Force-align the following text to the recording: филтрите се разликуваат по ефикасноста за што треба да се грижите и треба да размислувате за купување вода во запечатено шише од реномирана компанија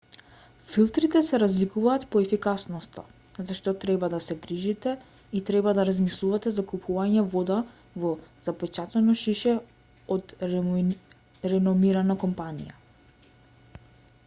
филтрите 0.75 1.19
се 1.25 1.39
разликуваат 1.41 2.05
по 2.13 2.19
ефикасноста 2.23 3.01
за 3.49 3.57
што 3.59 3.73
треба 3.83 4.07
да 4.13 4.21
се 4.27 4.37
грижите 4.45 4.93
и 5.39 5.41
треба 5.49 5.73
да 5.79 5.85
размислувате 5.91 6.53
за 6.55 6.65
купување 6.71 7.25
вода 7.35 7.57
во 8.05 8.13
запечатено 8.47 9.15
шише 9.23 9.53
од 10.17 10.33
реномирана 11.51 12.17
компанија 12.25 12.79